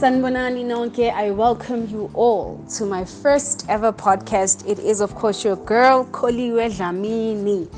[0.00, 4.66] Sanbonani Nonke, I welcome you all to my first ever podcast.
[4.66, 7.70] It is, of course, your girl, Koliwe Dlamini.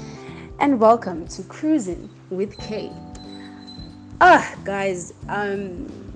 [0.61, 2.93] And welcome to Cruising with K.
[4.21, 6.12] Ah, guys, um,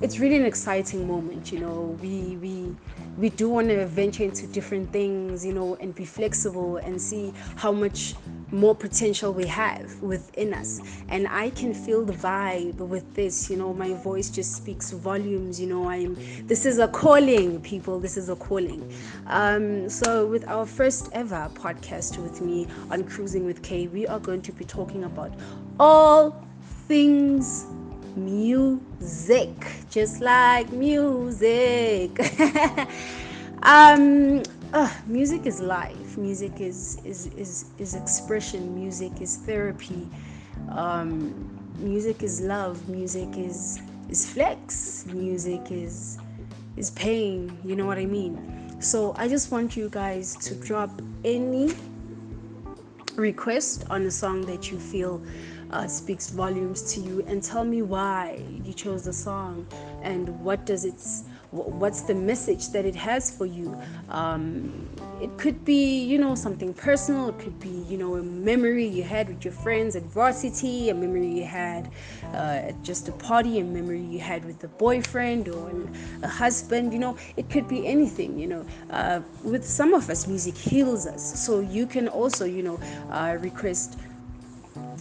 [0.00, 1.96] it's really an exciting moment, you know.
[2.02, 2.76] We, we,
[3.16, 7.32] we do want to venture into different things, you know, and be flexible and see
[7.56, 8.14] how much
[8.52, 10.80] more potential we have within us.
[11.08, 15.58] And I can feel the vibe with this, you know, my voice just speaks volumes,
[15.58, 15.88] you know.
[15.88, 16.14] I'm
[16.46, 18.92] this is a calling, people, this is a calling.
[19.26, 24.20] Um, so, with our first ever podcast with me on Cruising with K, we are
[24.20, 25.32] going to be talking about
[25.80, 26.46] all
[26.86, 27.66] things
[28.16, 29.54] music,
[29.90, 32.18] just like music.
[33.62, 34.42] um,
[35.06, 36.16] music is life.
[36.16, 38.74] Music is is is is expression.
[38.74, 40.08] Music is therapy.
[40.70, 41.34] Um,
[41.78, 42.88] music is love.
[42.88, 45.06] Music is is flex.
[45.06, 46.18] Music is
[46.76, 47.58] is pain.
[47.64, 48.80] You know what I mean?
[48.80, 51.74] So I just want you guys to drop any
[53.16, 55.22] request on a song that you feel
[55.70, 57.24] uh, speaks volumes to you.
[57.26, 59.66] And tell me why you chose the song
[60.02, 63.80] and what does its what's the message that it has for you?
[64.10, 64.88] Um,
[65.20, 67.28] it could be you know something personal.
[67.30, 70.94] It could be you know a memory you had with your friends at varsity a
[70.94, 71.90] memory you had
[72.34, 75.70] uh, at just a party a memory you had with a boyfriend or
[76.22, 77.16] a husband you know.
[77.36, 78.66] It could be anything you know.
[78.90, 81.44] Uh, with some of us music heals us.
[81.44, 82.78] So you can also you know
[83.10, 83.98] uh, request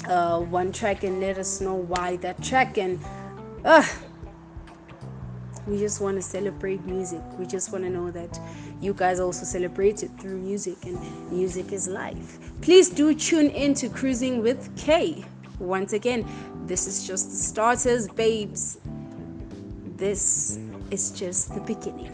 [0.07, 2.99] uh, one track and let us know why that track and
[3.63, 3.83] uh,
[5.67, 7.21] we just want to celebrate music.
[7.39, 8.39] We just want to know that
[8.81, 10.99] you guys also celebrate it through music and
[11.31, 12.39] music is life.
[12.61, 15.25] Please do tune in to cruising with k.
[15.59, 16.25] Once again
[16.67, 18.77] this is just the starters babes.
[19.97, 20.59] This
[20.91, 22.11] is just the beginning